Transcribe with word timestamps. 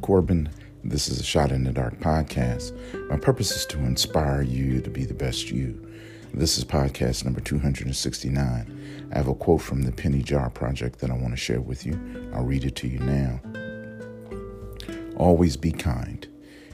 Corbin. 0.00 0.50
This 0.82 1.08
is 1.08 1.20
a 1.20 1.22
Shot 1.22 1.52
in 1.52 1.62
the 1.62 1.70
Dark 1.70 2.00
podcast. 2.00 2.72
My 3.08 3.16
purpose 3.16 3.52
is 3.52 3.64
to 3.66 3.78
inspire 3.78 4.42
you 4.42 4.80
to 4.80 4.90
be 4.90 5.04
the 5.04 5.14
best 5.14 5.52
you. 5.52 5.80
This 6.34 6.58
is 6.58 6.64
podcast 6.64 7.24
number 7.24 7.40
269. 7.40 9.08
I 9.12 9.16
have 9.16 9.28
a 9.28 9.34
quote 9.34 9.62
from 9.62 9.82
the 9.82 9.92
Penny 9.92 10.20
Jar 10.20 10.50
Project 10.50 10.98
that 10.98 11.12
I 11.12 11.14
want 11.14 11.30
to 11.30 11.36
share 11.36 11.60
with 11.60 11.86
you. 11.86 11.96
I'll 12.34 12.42
read 12.42 12.64
it 12.64 12.74
to 12.74 12.88
you 12.88 12.98
now. 12.98 13.40
Always 15.16 15.56
be 15.56 15.70
kind. 15.70 16.26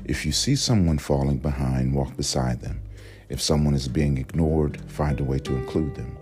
If 0.07 0.25
you 0.25 0.33
see 0.33 0.57
someone 0.57 0.97
falling 0.97 1.39
behind, 1.39 1.95
walk 1.95 2.17
beside 2.17 2.63
them. 2.63 2.81
If 3.29 3.43
someone 3.43 3.75
is 3.75 3.87
being 3.87 4.17
ignored, 4.17 4.81
find 4.91 5.21
a 5.21 5.25
way 5.25 5.41
to 5.41 5.55
include 5.55 5.95
them. 5.95 6.17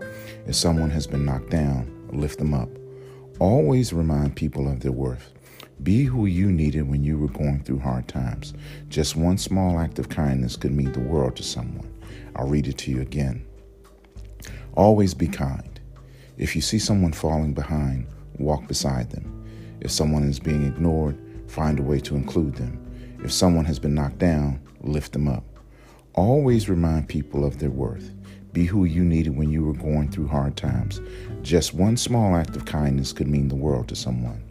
If 0.49 0.57
someone 0.57 0.91
has 0.91 1.07
been 1.07 1.25
knocked 1.25 1.51
down, 1.51 2.09
lift 2.11 2.41
them 2.41 2.55
up. 2.55 2.71
Always 3.39 3.93
remind 3.93 4.35
people 4.35 4.69
of 4.69 4.81
their 4.81 4.91
worth. 4.91 5.33
Be 5.83 6.05
who 6.05 6.27
you 6.27 6.51
needed 6.51 6.89
when 6.89 7.05
you 7.05 7.19
were 7.19 7.29
going 7.29 7.63
through 7.63 7.81
hard 7.81 8.09
times. 8.09 8.55
Just 8.89 9.15
one 9.15 9.37
small 9.37 9.79
act 9.79 9.99
of 9.99 10.09
kindness 10.09 10.57
could 10.57 10.73
mean 10.73 10.93
the 10.93 11.01
world 11.01 11.37
to 11.37 11.43
someone. 11.43 11.93
I'll 12.35 12.49
read 12.49 12.67
it 12.67 12.79
to 12.79 12.91
you 12.91 13.03
again. 13.03 13.47
Always 14.75 15.13
be 15.13 15.29
kind. 15.29 15.79
If 16.39 16.57
you 16.57 16.63
see 16.63 16.79
someone 16.79 17.13
falling 17.13 17.53
behind, 17.53 18.07
walk 18.39 18.67
beside 18.67 19.11
them. 19.11 19.47
If 19.81 19.91
someone 19.91 20.25
is 20.25 20.41
being 20.41 20.67
ignored, 20.67 21.19
find 21.47 21.79
a 21.79 21.83
way 21.83 22.01
to 22.01 22.17
include 22.17 22.57
them. 22.57 22.83
If 23.23 23.33
someone 23.33 23.67
has 23.67 23.79
been 23.79 23.95
knocked 23.95 24.19
down, 24.19 24.61
lift 24.81 25.13
them 25.13 25.29
up. 25.29 25.45
Always 26.15 26.69
remind 26.69 27.09
people 27.09 27.45
of 27.45 27.59
their 27.59 27.71
worth. 27.71 28.13
Be 28.53 28.65
who 28.65 28.87
you 28.87 29.05
needed 29.05 29.37
when 29.37 29.51
you 29.51 29.65
were 29.65 29.75
going 29.75 30.11
through 30.11 30.29
hard 30.29 30.57
times. 30.57 31.03
Just 31.43 31.75
one 31.75 31.99
small 31.99 32.35
act 32.35 32.57
of 32.57 32.65
kindness 32.65 33.13
could 33.13 33.29
mean 33.29 33.49
the 33.49 33.55
world 33.55 33.89
to 33.89 33.97
someone. 33.97 34.43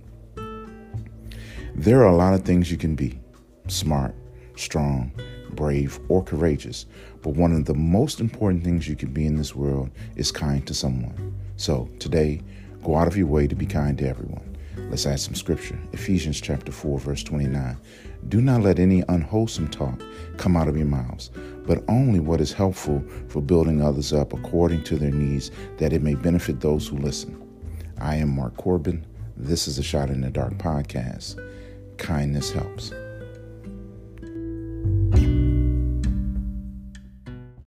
There 1.78 2.02
are 2.02 2.08
a 2.08 2.16
lot 2.16 2.34
of 2.34 2.44
things 2.44 2.72
you 2.72 2.78
can 2.78 2.96
be 2.96 3.20
smart, 3.68 4.16
strong, 4.56 5.12
brave, 5.50 6.00
or 6.08 6.24
courageous. 6.24 6.86
But 7.22 7.32
one 7.32 7.52
of 7.52 7.66
the 7.66 7.74
most 7.74 8.22
important 8.22 8.64
things 8.64 8.88
you 8.88 8.96
can 8.96 9.12
be 9.12 9.26
in 9.26 9.36
this 9.36 9.58
world 9.58 9.90
is 10.16 10.32
kind 10.32 10.66
to 10.68 10.74
someone. 10.74 11.36
So 11.58 11.90
today, 12.00 12.42
go 12.82 12.96
out 12.96 13.10
of 13.10 13.18
your 13.18 13.28
way 13.28 13.46
to 13.48 13.56
be 13.56 13.66
kind 13.66 13.98
to 13.98 14.08
everyone. 14.08 14.56
Let's 14.90 15.06
add 15.06 15.20
some 15.20 15.36
scripture. 15.36 15.78
Ephesians 15.92 16.40
chapter 16.40 16.72
4, 16.72 16.98
verse 16.98 17.24
29. 17.24 17.76
Do 18.30 18.40
not 18.40 18.62
let 18.62 18.80
any 18.80 19.04
unwholesome 19.10 19.68
talk 19.68 20.02
come 20.38 20.56
out 20.56 20.70
of 20.70 20.78
your 20.78 20.88
mouths, 20.88 21.30
but 21.68 21.84
only 21.90 22.22
what 22.22 22.40
is 22.40 22.54
helpful 22.54 23.04
for 23.28 23.42
building 23.42 23.82
others 23.82 24.14
up 24.14 24.32
according 24.32 24.86
to 24.86 24.96
their 24.96 25.12
needs, 25.12 25.52
that 25.76 25.92
it 25.92 26.02
may 26.02 26.16
benefit 26.16 26.62
those 26.62 26.88
who 26.88 26.96
listen. 27.00 27.38
I 28.00 28.16
am 28.16 28.34
Mark 28.34 28.56
Corbin. 28.56 29.06
This 29.36 29.68
is 29.68 29.78
a 29.78 29.84
Shot 29.84 30.10
in 30.10 30.22
the 30.22 30.30
Dark 30.30 30.54
podcast 30.54 31.38
kindness 31.98 32.52
helps. 32.52 32.92